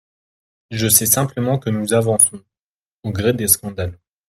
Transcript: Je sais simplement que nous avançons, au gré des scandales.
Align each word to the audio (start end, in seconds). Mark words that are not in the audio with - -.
Je 0.71 0.87
sais 0.87 1.05
simplement 1.05 1.59
que 1.59 1.69
nous 1.69 1.93
avançons, 1.93 2.43
au 3.03 3.11
gré 3.11 3.33
des 3.33 3.47
scandales. 3.47 3.99